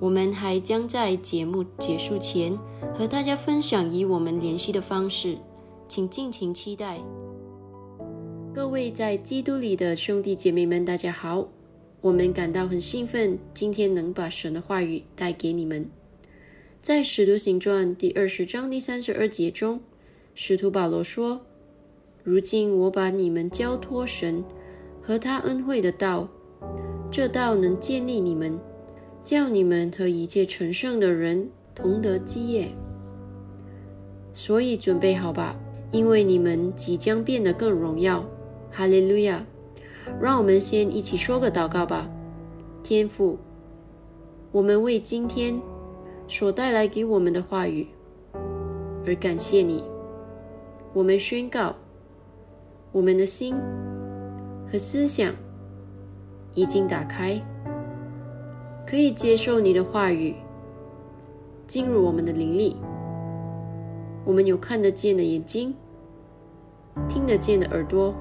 [0.00, 2.56] 我们还将在节目结束前
[2.94, 5.36] 和大家分享与我们联系的方式，
[5.88, 7.00] 请尽情期待。
[8.54, 11.48] 各位在基督里的兄弟姐妹们，大家好！
[12.00, 15.90] 我们感到很兴奋，今天能把神的话语带给你们。
[16.80, 19.80] 在《使徒行传》第二十章第三十二节中，
[20.32, 21.40] 使徒保罗说
[22.22, 24.44] ：“如今我把你们交托神
[25.02, 26.28] 和他恩惠的道，
[27.10, 28.56] 这道能建立你们。”
[29.28, 32.70] 叫你们和一切纯圣的人同得基业，
[34.32, 35.54] 所以准备好吧，
[35.90, 38.24] 因为你们即将变得更荣耀。
[38.70, 39.44] 哈利路亚！
[40.18, 42.08] 让我们先一起说个祷告吧。
[42.82, 43.36] 天父，
[44.50, 45.60] 我们为今天
[46.26, 47.86] 所带来给我们的话语
[49.06, 49.84] 而感谢你。
[50.94, 51.76] 我们宣告，
[52.92, 53.54] 我们的心
[54.72, 55.34] 和思想
[56.54, 57.38] 已经打开，
[58.88, 60.34] 可以接受你的话语
[61.66, 62.78] 进入我们的灵里。
[64.24, 65.74] 我们有看得见的眼睛，
[67.06, 68.14] 听得见的耳朵。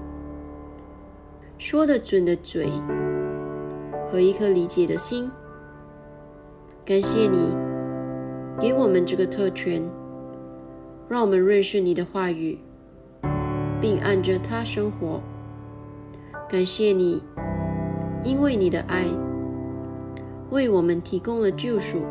[1.57, 2.69] 说得准的嘴
[4.11, 5.31] 和一颗理解的心，
[6.83, 7.55] 感谢你
[8.59, 9.81] 给我们这个特权，
[11.07, 12.59] 让我们认识你的话语，
[13.79, 15.21] 并按着它生活。
[16.49, 17.23] 感谢你，
[18.21, 19.05] 因为你的爱
[20.49, 22.01] 为我们提供了救赎。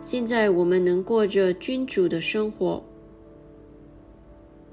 [0.00, 2.82] 现在我们能过着君主的生活，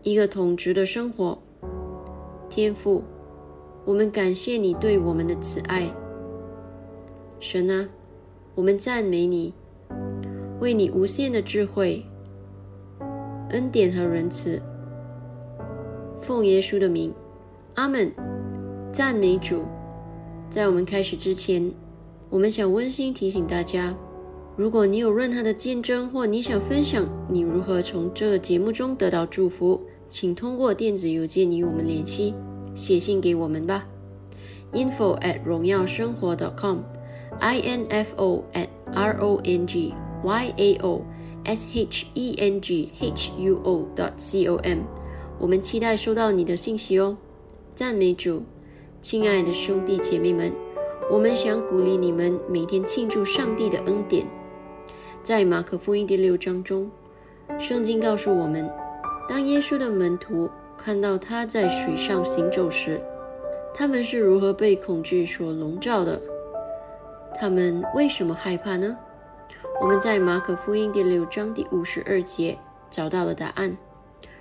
[0.04, 1.38] 一个统治的生活，
[2.50, 3.04] 天赋。
[3.84, 5.90] 我们感谢你对我们的慈爱，
[7.40, 7.90] 神啊，
[8.54, 9.54] 我们赞美你，
[10.60, 12.06] 为你无限的智慧、
[13.50, 14.62] 恩典和仁慈。
[16.22, 17.12] 奉耶稣的名，
[17.74, 18.12] 阿门。
[18.92, 19.64] 赞美主。
[20.50, 21.72] 在我们开始之前，
[22.32, 23.94] 我们想温馨提醒大家：
[24.56, 32.34] 如果你有任何的见证，或你想分享你如何从这个节目中得到祝福，请通过电子邮件与我们联系。
[32.74, 33.86] 写信给我们吧
[34.72, 39.94] ，info at 荣耀生活 .com，i n f o at r o n g
[40.24, 41.02] y a o
[41.44, 44.80] s h e n g h u o dot c o m，
[45.38, 47.18] 我们期待收到你的信息哦。
[47.76, 48.44] 赞美主，
[49.02, 50.54] 亲爱的兄弟姐妹们，
[51.12, 54.26] 我们想鼓励你们每天庆祝上帝的恩典。
[55.22, 56.90] 在马可福音第六章中，
[57.60, 58.72] 圣经告诉我们，
[59.28, 60.50] 当耶稣的门徒。
[60.78, 63.00] 看到他在水上行走时，
[63.72, 66.20] 他们是如何被恐惧所笼罩的？
[67.38, 68.98] 他们为什么害怕呢？
[69.80, 72.58] 我们在马可福音第六章第五十二节
[72.90, 73.78] 找到了答案。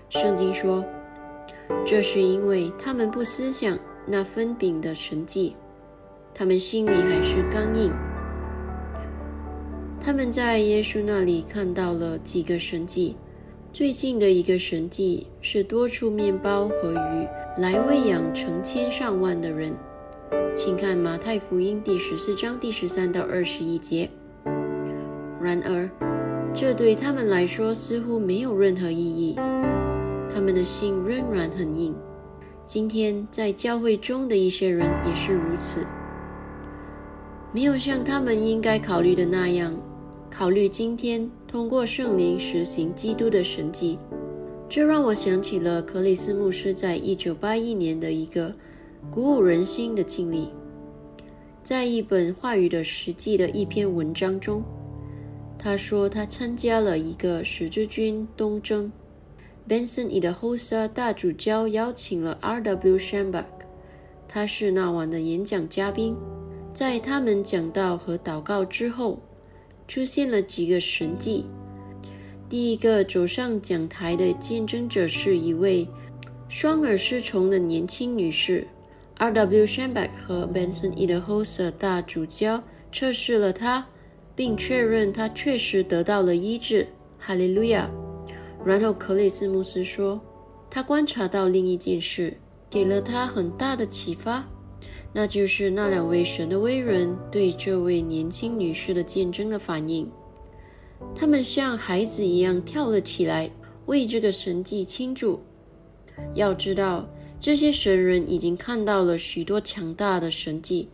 [0.08, 0.82] 圣经说
[1.84, 3.76] ：“这是因为他们不思想
[4.06, 5.54] 那分饼的神迹，
[6.34, 7.92] 他们心里还是刚硬。
[10.00, 13.16] 他们在耶稣那里看到了几个神迹。”
[13.72, 19.72] 最近的一个神迹是多出面包和鱼来喂养成千上万的人，
[20.56, 24.10] 请看马太福音第十四章第十三到二十一节。
[25.40, 25.88] 然而，
[26.52, 29.36] 这对他们来说似乎没有任何意义，
[30.34, 31.94] 他们的心仍然很硬。
[32.66, 35.86] 今天在教会中的一些人也是如此，
[37.52, 39.74] 没有像他们应该考虑的那样。
[40.30, 43.98] 考虑今天通过圣灵实行基督的神迹，
[44.68, 48.54] 这让我想起了克里斯牧师在一九八一年的一个
[49.10, 50.50] 鼓舞人心的经历。
[51.64, 54.62] 在一本话语的实际的一篇文章中，
[55.58, 58.90] 他说他参加了一个十字军东征
[59.68, 62.96] ，Benson i d h o s a 大主教邀请了 R.W.
[62.96, 63.44] Shambach，
[64.28, 66.16] 他是那晚的演讲嘉宾。
[66.80, 69.20] 在他们讲道和祷告之后。
[69.86, 71.44] 出现了几个神迹。
[72.48, 75.86] 第一个走上讲台的见证者是一位
[76.48, 78.66] 双耳失聪的年轻女士。
[79.16, 79.66] R.W.
[79.66, 83.84] Shambach 和 Benson Edhoser 大主教测试了她，
[84.34, 86.86] 并确认她确实得到了医治。
[87.18, 87.90] 哈利路亚！
[88.64, 90.18] 然后克里斯牧师说，
[90.70, 92.38] 他观察到另一件事，
[92.70, 94.48] 给了他很大的启发。
[95.12, 100.10] 那就是那两位神的威人对这位年轻女士的见证的反应。
[101.14, 103.50] 他们像孩子一样跳了起来，
[103.86, 105.40] 为这个神迹庆祝。
[106.34, 107.08] 要知道，
[107.40, 110.90] 这些神人已经看到了许多强大的神迹，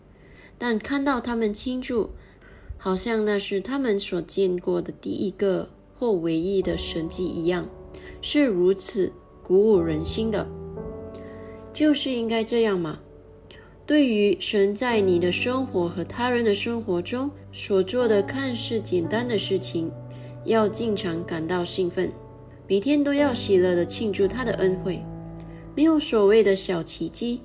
[0.56, 2.10] 但看到他们庆祝，
[2.78, 5.68] 好像那是他们所见过的第一个
[5.98, 7.68] 或唯一的神迹一样，
[8.22, 10.46] 是如此鼓舞人心的。
[11.74, 13.00] 就是应该这样嘛。
[13.86, 19.88] 对于神在你的生活和他人的生活中所做的看似简单的事情，
[20.44, 22.10] 要经常感到兴奋，
[22.66, 25.00] 每天都要喜乐地庆祝他的恩惠。
[25.76, 27.40] 没有所谓的小奇迹，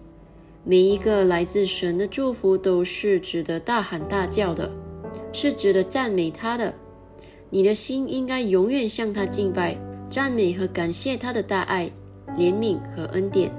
[0.63, 4.67] 每一个来自神的祝福都是值得大喊大叫的，
[5.31, 6.73] 是值得赞美他的。
[7.51, 9.77] 你的心应该永远向他敬拜、
[10.09, 11.87] 赞美和感谢他的大爱、
[12.35, 13.51] 怜悯和恩典。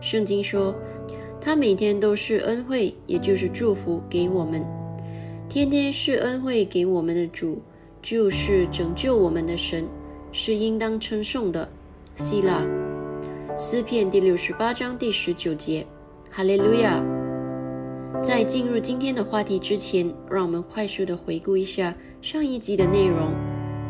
[0.00, 0.74] 圣经说。
[1.40, 4.62] 他每天都是恩惠，也就是祝福给我们。
[5.48, 7.60] 天天是恩惠给我们的主，
[8.02, 9.84] 就是拯救我们的神，
[10.30, 11.68] 是应当称颂的。
[12.14, 12.62] 希腊。
[13.56, 15.86] 诗篇第六十八章第十九节，
[16.30, 17.02] 哈利路亚。
[18.22, 23.32] 在进入今天的话题之前，让我们快速的回顾一下上一集的内容。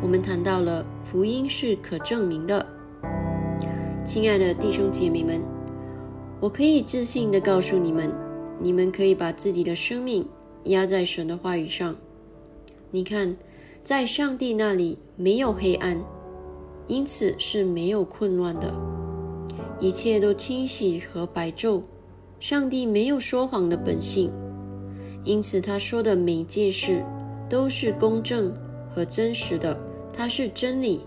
[0.00, 2.64] 我们谈到了福音是可证明的。
[4.04, 5.42] 亲爱的弟兄姐妹们，
[6.40, 8.10] 我可以自信的告诉你们，
[8.58, 10.26] 你们可以把自己的生命
[10.64, 11.94] 压在神的话语上。
[12.90, 13.36] 你看，
[13.84, 16.02] 在上帝那里没有黑暗，
[16.86, 18.74] 因此是没有混乱的。
[19.78, 21.82] 一切都清晰和白昼，
[22.38, 24.32] 上帝没有说谎的本性，
[25.24, 27.04] 因此他说的每件事
[27.50, 28.50] 都是公正
[28.88, 29.78] 和真实的，
[30.10, 31.02] 它是真理。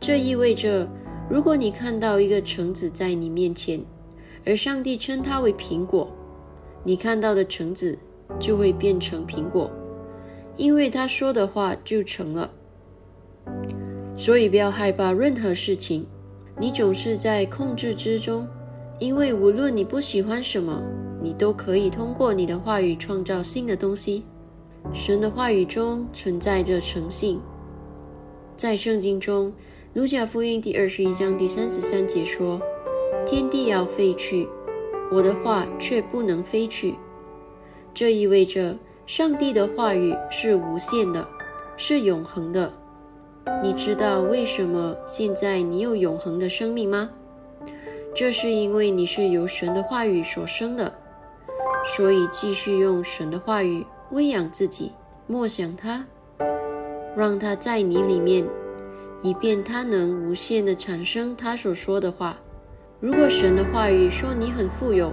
[0.00, 0.88] 这意味着，
[1.30, 3.80] 如果你看到一个橙子在你面前，
[4.44, 6.10] 而上帝称它为苹果，
[6.84, 7.98] 你看到的橙子
[8.38, 9.70] 就会变成苹果，
[10.56, 12.50] 因为他说的话就成了。
[14.16, 16.06] 所以不要害怕任何事情。
[16.58, 18.46] 你总是在控制之中，
[18.98, 20.82] 因为无论你不喜欢什么，
[21.22, 24.24] 你都可以通过你的话语创造新的东西。
[24.92, 27.40] 神的话语中存在着诚信。
[28.54, 29.48] 在圣经中，
[29.94, 32.60] 《路加福音》第二十一章第三十三节说
[33.26, 34.48] ：“天地要废去，
[35.10, 36.96] 我的话却不能飞去。”
[37.94, 38.76] 这意味着
[39.06, 41.26] 上帝的话语是无限的，
[41.76, 42.72] 是永恒的。
[43.62, 47.10] 你知道为什么现在你有永恒的生命吗？
[48.14, 50.92] 这是因为你是由神的话语所生的，
[51.84, 54.92] 所以继续用神的话语喂养自己，
[55.26, 56.04] 默想它，
[57.16, 58.46] 让它在你里面，
[59.22, 62.38] 以便它能无限的产生他所说的话。
[63.02, 65.12] 如果神的话语说你很富有，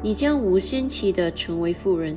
[0.00, 2.16] 你将无限期的成为富人。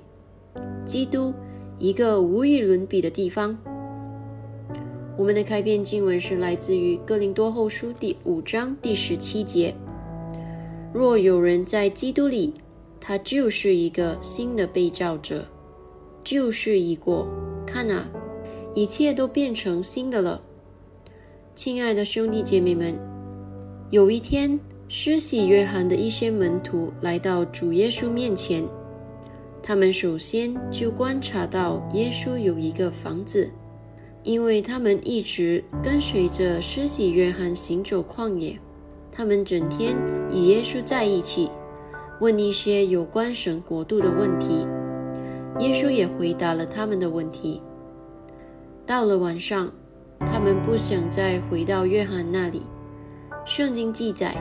[0.83, 1.31] 《基督：
[1.77, 3.55] 一个无与伦比的地方》。
[5.17, 9.73] 我们的开篇经文是来自于《哥林多后书》第五章第十七节
[10.93, 12.53] ：“若有人在基督里。”
[13.07, 15.45] 他就是一个新的被造者，
[16.23, 17.27] 就是已过，
[17.63, 18.03] 看啊，
[18.73, 20.41] 一切都变成新的了。
[21.53, 22.97] 亲爱的兄弟姐妹们，
[23.91, 28.67] 有一天，施洗约翰的一些门徒来到主耶稣面前，
[29.61, 33.51] 他们首先就观察到耶稣有一个房子，
[34.25, 38.59] 因为他们一直跟随着施洗约翰行走旷野，
[39.11, 39.95] 他们整天
[40.31, 41.49] 与耶稣在一起。
[42.19, 44.65] 问一些有关神国度的问题，
[45.59, 47.61] 耶稣也回答了他们的问题。
[48.85, 49.71] 到了晚上，
[50.21, 52.63] 他们不想再回到约翰那里。
[53.45, 54.33] 圣经记载，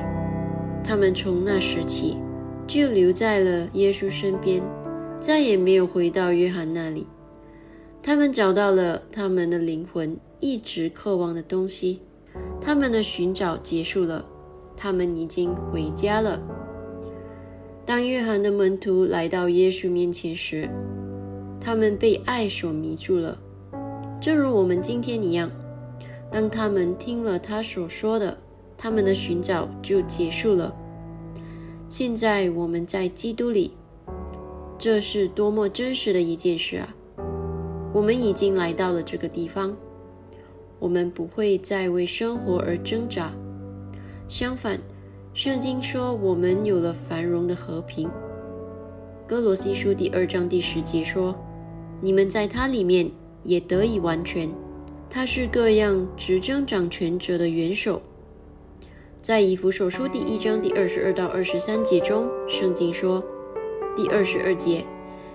[0.83, 2.17] 他们从那时起
[2.67, 4.63] 就留在了耶稣身边，
[5.21, 7.07] 再也没有回到约翰那里。
[8.07, 12.03] 他们找到了他们的灵魂一直渴望的东西，
[12.61, 14.23] 他们的寻找结束了，
[14.77, 16.39] 他们已经回家了。
[17.87, 20.69] 当约翰的门徒来到耶稣面前时，
[21.59, 23.39] 他们被爱所迷住了，
[24.21, 25.51] 正如我们今天一样。
[26.31, 28.37] 当他们听了他所说的，
[28.77, 30.77] 他们的寻找就结束了。
[31.89, 33.73] 现在我们在基督里，
[34.79, 36.95] 这是多么真实的一件事啊！
[37.95, 39.75] 我们已经来到了这个地方，
[40.81, 43.33] 我们不会再为生活而挣扎，
[44.27, 44.81] 相反。
[45.33, 48.11] 圣经说：“我们有了繁荣的和平。”
[49.27, 51.35] 哥罗西书第二章第十节说
[52.03, 53.09] ：“你们在他里面
[53.45, 54.49] 也得以完全，
[55.09, 58.03] 他是各样执政掌权者的元首。
[59.23, 63.23] 在以弗所书第一章第二十二到二十三节中，圣经说
[63.97, 64.85] ：“第二十二节，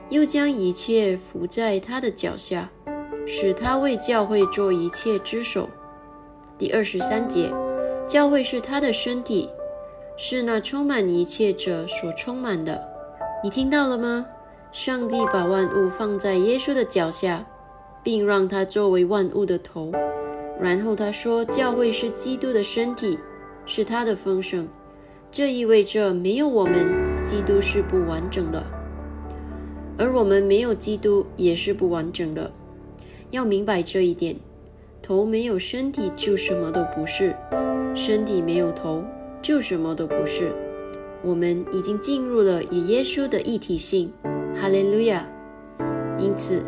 [0.10, 2.70] 又将一切伏在他的脚下，
[3.26, 5.70] 使他为教会做一切之首。”
[6.58, 7.52] 第二十三节，
[8.08, 9.50] 教会是他的身体，
[10.18, 12.82] 是那充满一切者所充满的。
[13.44, 14.26] 你听到了吗？
[14.72, 17.46] 上帝把万物放在耶稣的脚下。
[18.02, 19.92] 并让他作为万物的头，
[20.60, 23.20] 然后他说：“教会是基督的身体，
[23.66, 24.66] 是他的丰盛。”
[25.30, 26.88] 这意味着没有我们，
[27.26, 28.64] 基督是不完整的；
[30.00, 32.52] 而我们没有基督也是不完整的。
[33.30, 34.36] 要明白这一点：
[35.02, 37.36] 头没有身体就什么都不是，
[37.94, 39.04] 身体没有头
[39.42, 40.52] 就什么都不是。
[41.22, 44.12] 我们已经进入了与耶稣的一体性，
[44.56, 45.28] 哈利路亚！
[46.18, 46.64] 因此。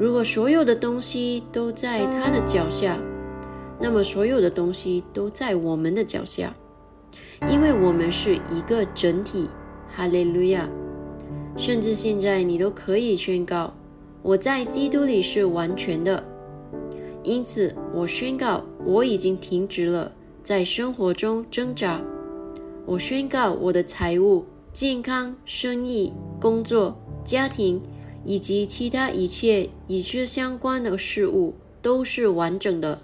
[0.00, 2.98] 如果所有的东西都在他的脚下，
[3.78, 6.52] 那么所有的东西都在我们的脚下，
[7.48, 9.48] 因为我们是一个整体。
[9.88, 10.68] 哈利路亚！
[11.56, 13.72] 甚至现在你都可以宣告：
[14.22, 16.22] 我在基督里是完全的。
[17.22, 22.00] 因此，我宣告我已经停止了在生活中挣扎。
[22.86, 27.80] 我宣告我的财务、健康、生意、工作、家庭。
[28.24, 33.00] 以及其他一切与之相关的事物都是完整的。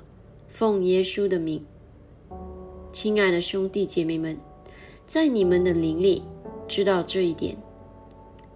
[0.47, 1.61] 奉耶稣的名，
[2.93, 4.39] 亲爱的兄弟姐妹们，
[5.07, 6.23] 在你们的灵里
[6.69, 7.57] 知道这一点，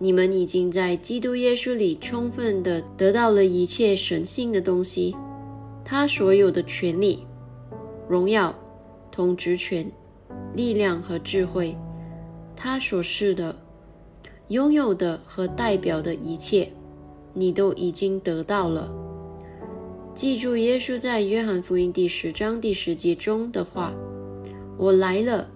[0.02, 5.14] 你们已经在基督耶稣里充分的得到了一切神性的东西，
[5.84, 7.24] 他所有的权利、
[8.08, 8.52] 荣耀、
[9.12, 9.88] 统治权、
[10.54, 11.76] 力量和智慧，
[12.56, 13.54] 他所示的。
[14.48, 16.72] 拥有的和代表的一切，
[17.32, 18.92] 你都已经得到了。
[20.12, 23.94] 记住耶稣在约翰福音第十章第十节中的话
[24.76, 25.48] ：“我来了，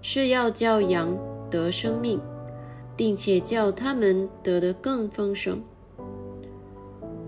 [0.00, 1.18] 是要叫羊
[1.50, 2.18] 得生命，
[2.98, 5.62] 并且叫他们得的更丰盛。”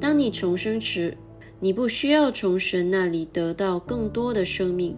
[0.01, 1.17] 当你重生时，
[1.61, 4.97] 你不需要从神那里得到更多的生命，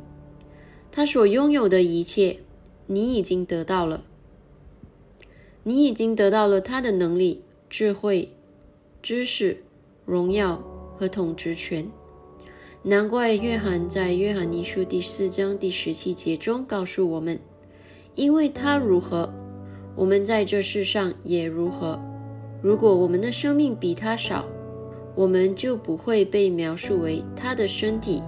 [0.91, 2.39] 他所拥有的一切，
[2.87, 4.05] 你已经得到了。
[5.65, 8.33] 你已经得到了他的能力、智慧、
[9.03, 9.63] 知识、
[10.07, 10.63] 荣耀
[10.97, 11.87] 和统治权。
[12.85, 17.39] 难怪约翰在约翰一书第四章第十七节中告诉我们
[18.17, 19.33] ：“因为他如何，
[19.95, 22.01] 我们在这世上也如何。
[22.63, 24.45] 如果我们的生命比他少，
[25.15, 28.23] 我们就不会被描述为他的身体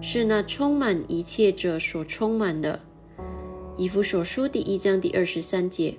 [0.00, 2.78] 是那充满一切者所充满的。”
[3.76, 5.94] 以弗所书第一章第二十三节。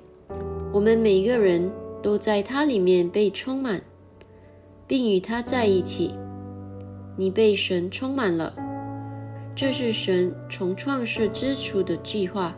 [0.71, 1.69] 我们每个人
[2.01, 3.81] 都在它里面被充满，
[4.87, 6.15] 并与他在一起。
[7.17, 8.55] 你被神充满了，
[9.53, 12.55] 这是神从创世之初的计划，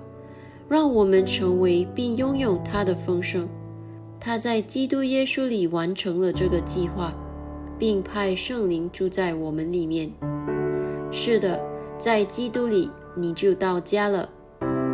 [0.73, 3.47] 让我们成为并拥有他的丰盛。
[4.19, 7.13] 他在基督耶稣里完成了这个计划，
[7.77, 10.11] 并派圣灵住在我们里面。
[11.11, 11.63] 是的，
[11.99, 14.27] 在基督里你就到家了。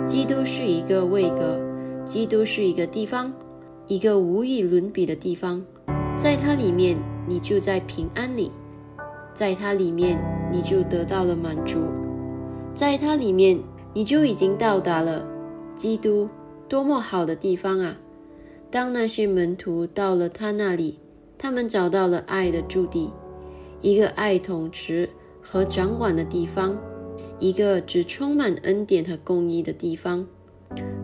[0.05, 1.57] 基督是一个位格。
[2.03, 3.31] 基督是一个地方，
[3.87, 5.63] 一个无与伦比的地方，
[6.17, 8.51] 在它里面，你就在平安里；
[9.33, 10.19] 在它里面，
[10.51, 11.77] 你就得到了满足；
[12.75, 13.57] 在它里面，
[13.93, 15.25] 你就已经到达了
[15.79, 16.27] 基督
[16.67, 17.95] 多么好的地方啊！
[18.69, 20.99] 当那些门徒到了他那里，
[21.37, 23.09] 他们找到了爱的驻地，
[23.79, 25.09] 一个爱统治
[25.41, 26.77] 和掌管的地方，
[27.39, 30.27] 一个只充满恩典和公义的地方。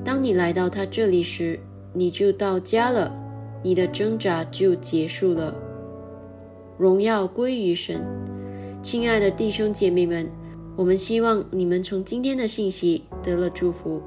[0.03, 1.57] 当你来到他这里时，
[1.93, 3.15] 你就到家了，
[3.63, 5.55] 你的挣扎就结束了。
[6.77, 8.01] 荣耀归于神，
[8.83, 10.29] 亲爱的弟兄姐妹们，
[10.75, 14.01] 我们希望你们从今天的信息得了祝福。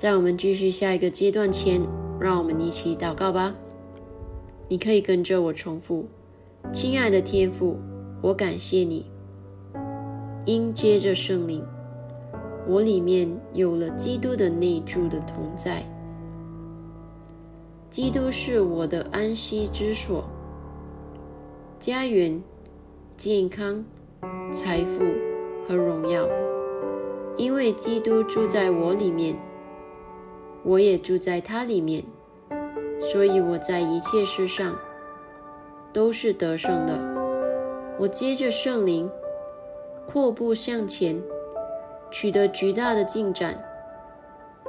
[0.00, 1.78] 在我们继续下一个阶段前，
[2.18, 3.54] 让我们一起祷告吧。
[4.66, 6.06] 你可以跟着我重复：
[6.72, 7.76] 亲爱的天父，
[8.22, 9.04] 我感谢你，
[10.46, 11.62] 因接着圣灵。
[12.66, 15.84] 我里面有了基督的内住的同在，
[17.90, 20.24] 基督是我的安息之所、
[21.78, 22.42] 家园、
[23.18, 23.84] 健康、
[24.50, 25.04] 财富
[25.68, 26.26] 和荣耀。
[27.36, 29.36] 因为基督住在我里面，
[30.62, 32.04] 我也住在他里面，
[32.98, 34.76] 所以我在一切事上
[35.92, 36.98] 都是得胜的。
[37.98, 39.10] 我接着圣灵
[40.06, 41.20] 阔步向前。
[42.12, 43.56] 取得巨大的进展，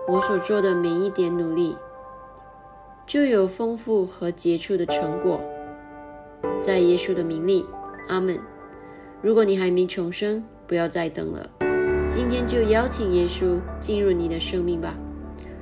[0.08, 1.76] 我所做的每一点努力，
[3.08, 5.42] 就有丰富和杰出的成果。
[6.62, 7.66] 在耶稣的名里，
[8.10, 8.38] 阿门。
[9.24, 11.50] 如果你还没重生，不要再等了，
[12.08, 14.94] 今天就邀请耶稣进入你的生命吧。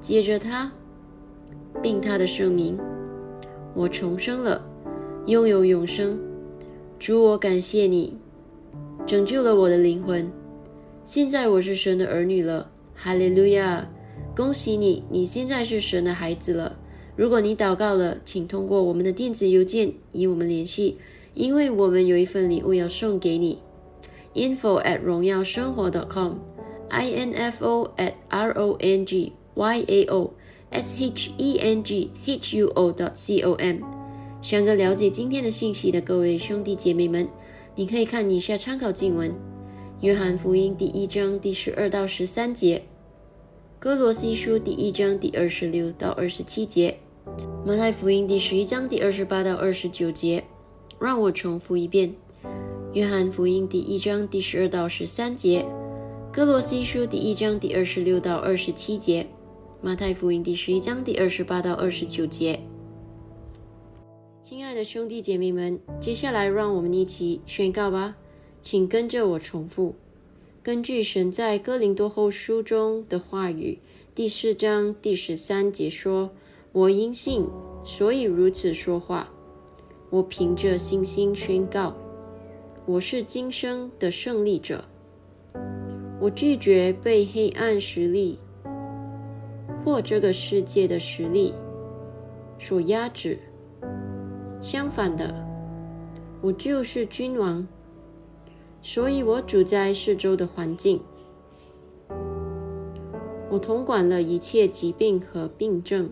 [0.00, 0.70] 接着他，
[1.82, 2.78] 并他的圣名，
[3.74, 4.64] 我重生了，
[5.26, 6.18] 拥有永生。
[6.98, 8.16] 主，我感谢你，
[9.06, 10.30] 拯救了我的灵魂。
[11.04, 13.88] 现在我是神的儿女了，哈利路亚！
[14.36, 16.76] 恭喜你，你现在是神的孩子了。
[17.16, 20.98] 如果你祷告了，请通过我们的电子邮件与我们联系。
[21.34, 23.60] 因为我们有一份礼物要送给你
[24.34, 30.32] ，info at 荣耀生活 .com，i n f o at r o n g y a o
[30.70, 33.78] s h e n g h u o dot c o m。
[34.40, 37.28] 想个了解今天的信息的各位兄弟姐妹们，
[37.74, 39.34] 你可以看以下参考经文：
[40.00, 42.82] 约翰福音第一章第十二到十三节，
[43.80, 46.96] 哥罗西书第一章第二十六到二十七节，
[47.66, 50.44] 马太福音第十一章第二十八到二十九节。
[51.00, 52.14] 让我重复一遍：
[52.92, 55.66] 约翰福音第一章第十二到十三节，
[56.32, 59.26] 哥罗西书第一章第二十六到二十七节，
[59.80, 62.58] 马太福音第十一章第二十八到二十九节。
[64.42, 68.16] 亲爱的兄弟姐妹们，接下来让我们一起宣告吧，
[68.60, 69.94] 请跟着我重复。
[70.64, 73.78] 根据神在哥林多后书中的话语，
[74.16, 76.30] 第四章第十三节说
[76.72, 77.46] ：“我因信，
[77.84, 79.32] 所以如此说话。”
[80.10, 81.94] 我凭着信心宣告，
[82.84, 84.84] 我是今生的胜利者。
[86.20, 88.40] 我拒绝被黑暗实力
[89.84, 91.54] 或这个世界的实力
[92.58, 93.38] 所压制。
[94.60, 95.32] 相反的，
[96.40, 97.66] 我就是君王，
[98.82, 101.00] 所以我主宰四周的环境。
[103.50, 106.10] 我统管了一切疾病和病症，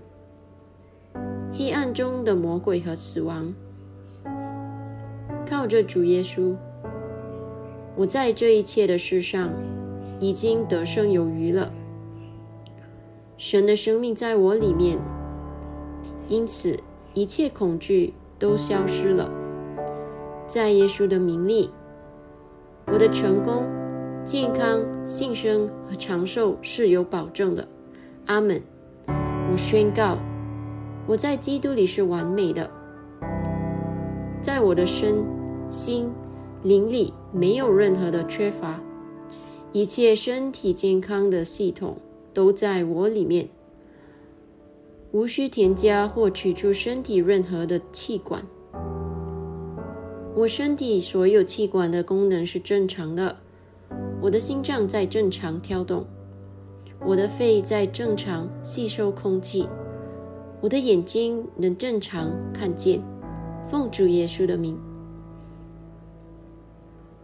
[1.53, 3.53] 黑暗中的魔鬼和死亡。
[5.45, 6.57] 靠着主耶稣，
[7.95, 9.51] 我在这一切的事上
[10.19, 11.71] 已经得胜有余了。
[13.39, 14.99] 神的生命在我里面，
[16.29, 16.79] 因此
[17.15, 19.31] 一切恐惧都消失了。
[20.47, 21.71] 在耶稣的名里，
[22.87, 23.65] 我的成功、
[24.25, 27.67] 健康、幸生和长寿是有保证的。
[28.27, 28.63] 阿门。
[29.07, 30.19] 我宣告，
[31.07, 32.71] 我在基督里是完美的，
[34.41, 35.25] 在我的身。
[35.69, 36.09] 心
[36.63, 38.81] 灵里没有任何的缺乏，
[39.73, 41.99] 一切身体健康的系统
[42.37, 43.49] 都在我里面，
[45.11, 48.45] 无需添加或取出身体任何的器官。
[50.35, 53.35] 我身体所有器官的功能是正常的，
[54.21, 56.05] 我的心脏在正常跳动，
[57.07, 59.67] 我的肺在正常吸收空气，
[60.61, 63.03] 我的眼睛能正常看见。
[63.67, 64.79] 奉主耶稣的名。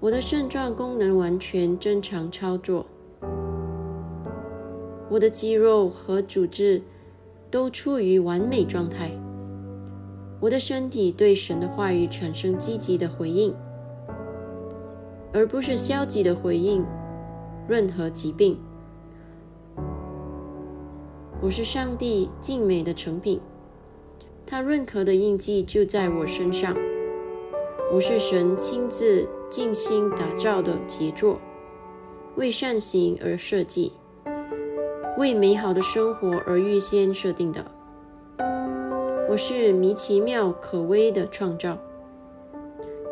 [0.01, 2.87] 我的肾脏功能完全正常操作，
[5.13, 6.81] 我的肌肉和组织
[7.51, 9.11] 都处于完美状态。
[10.41, 13.55] 我的身体对神的话语产生积极的回应，
[15.31, 16.83] 而不是消极的回应
[17.69, 18.59] 任何疾病。
[21.43, 23.39] 我是上帝静美的成品，
[24.47, 26.75] 他认可的印记就在我身上。
[27.93, 29.29] 我是神亲自。
[29.51, 31.39] 精心打造的杰作，
[32.37, 33.93] 为善行而设计，
[35.19, 37.63] 为美好的生活而预先设定的。
[39.29, 41.77] 我是迷奇妙可微的创造，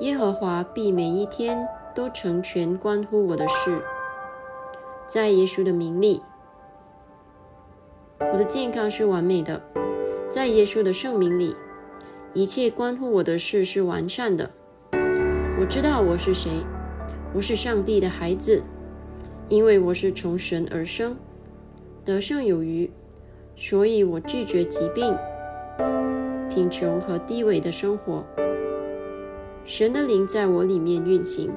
[0.01, 3.83] 耶和华必每一天都成全关乎我的事。
[5.07, 6.23] 在耶稣的名里，
[8.33, 9.61] 我的健康是完美的。
[10.31, 11.55] 在耶稣的圣名里，
[12.33, 14.51] 一切关乎我的事是完善的。
[15.61, 16.51] 我知道我是谁，
[17.35, 18.63] 我是上帝的孩子，
[19.51, 21.15] 因为我是从神而生，
[22.05, 22.91] 得胜有余，
[23.57, 25.17] 所以我拒绝疾病、
[26.49, 28.25] 贫穷和低微的生活。
[29.65, 31.51] 神的灵在我里面运行，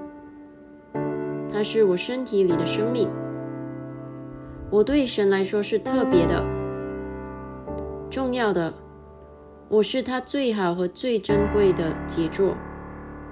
[1.51, 3.09] 它是我身体里的生命。
[4.69, 6.43] 我对神来说是特别的、
[8.09, 8.73] 重要的，
[9.69, 12.55] 我是他最好和最珍贵的杰作。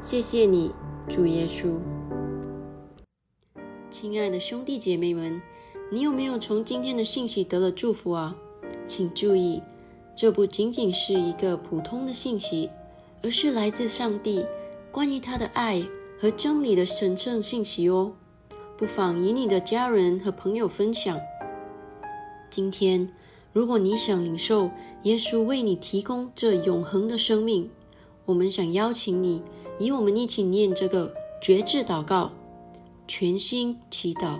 [0.01, 0.73] 谢谢你，
[1.07, 1.77] 主耶稣。
[3.89, 5.41] 亲爱的兄弟姐妹们，
[5.93, 8.33] 你有没有从今天的信息得了祝福啊？
[8.87, 9.61] 请注意，
[10.15, 12.69] 这不仅仅是一个普通的信息，
[13.21, 14.45] 而是来自上帝
[14.89, 15.85] 关于他的爱
[16.17, 18.13] 和真理的神圣信息哦。
[18.77, 21.19] 不妨与你的家人和朋友分享。
[22.49, 23.09] 今天，
[23.51, 24.71] 如果你想领受
[25.03, 27.69] 耶稣为你提供这永恒的生命，
[28.23, 29.41] 我们想邀请你，
[29.77, 32.31] 与我们一起念这个绝志祷告。
[33.07, 34.39] 全心祈祷，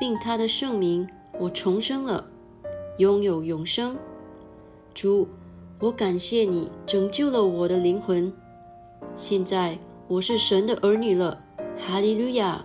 [0.00, 1.06] 并他的圣名，
[1.38, 2.26] 我重生了，
[2.96, 3.98] 拥有永生。
[4.94, 5.28] 主，
[5.78, 8.32] 我感谢你拯救了我的灵魂。
[9.14, 11.38] 现在我是神的儿女了，
[11.76, 12.64] 哈利路亚！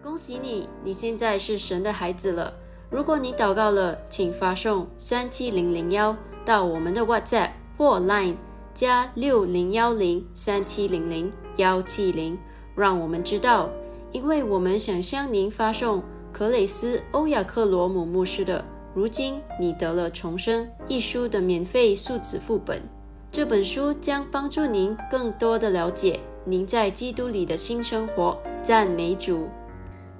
[0.00, 2.54] 恭喜你，你现在是神的孩子了。
[2.88, 8.36] 如果你祷告了，请发送三七零零幺到我们的 WhatsApp 或 Line
[8.72, 12.38] 加六零幺零三七零零幺七零，
[12.76, 13.68] 让我们知道。
[14.12, 18.60] 因为我们想向您发送克雷斯·欧亚克罗姆牧师的
[18.94, 22.82] 《如今你得了重生》一书的免费数字副本，
[23.30, 28.38] 这本书将帮助您更多的了解您在基督里的新生活。
[28.62, 29.48] 赞美主！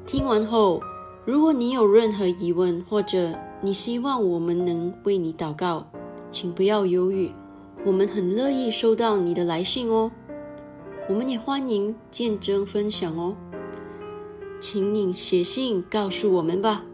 [0.05, 0.81] 听完后，
[1.25, 5.87] 如果你有任何疑问，或者你希望我们能为你祷告，
[6.31, 7.31] 请不要犹豫，
[7.85, 10.11] 我们很乐意收到你的来信哦。
[11.09, 13.37] 我们也欢迎见证分享哦。
[14.63, 16.85] 请你写信告诉我们吧。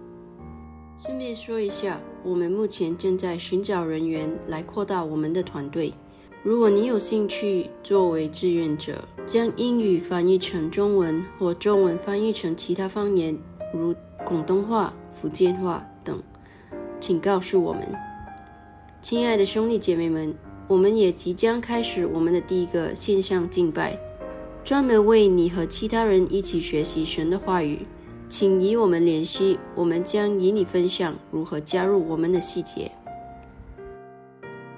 [0.96, 5.92] 顺便说一下，我们目前正在寻找人员来扩大我们的团队。
[6.42, 13.36] 如果你有兴趣作为志愿者，将英语翻译成中文或中文翻译成其他方言，
[13.74, 16.18] 如广东话、福建话等，
[16.98, 17.82] 请告诉我们。
[19.02, 20.34] 亲爱的兄弟姐妹们，
[20.66, 24.00] 我们也即将开始我们的第一个线上敬拜。
[24.68, 27.86] 专门为你和其他人一起学习神的话语，
[28.28, 32.92] 请与我们联系，我们将与你分享如何加入我们的细节。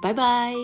[0.00, 0.54] 拜拜。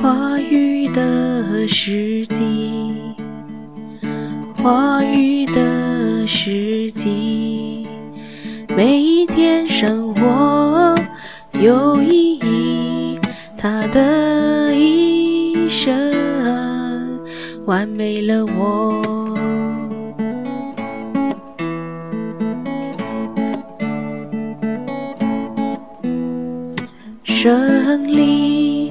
[0.00, 3.14] 话语的时机，
[4.56, 7.86] 话语的时机，
[8.76, 10.94] 每一天生活
[11.60, 13.18] 有意义，
[13.56, 16.07] 他的一生
[17.68, 19.02] 完美了我。
[27.22, 28.88] 胜利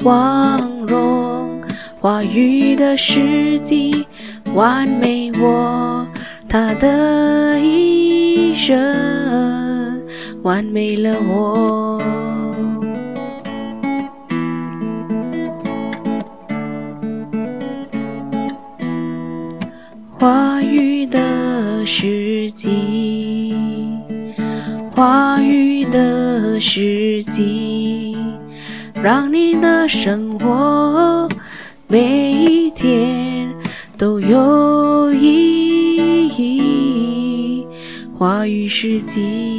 [0.00, 0.56] 光
[0.86, 1.60] 荣，
[1.98, 4.06] 话语的时机
[4.54, 6.06] 完美，我
[6.48, 10.00] 他的一生
[10.44, 12.00] 完美了我。
[20.22, 23.52] 花语的时机，
[24.94, 26.60] 花语的。
[26.60, 28.16] 时机，
[29.02, 31.28] 让你的生活
[31.88, 33.52] 每一天
[33.98, 37.66] 都有意义。
[38.16, 39.51] 花语时机。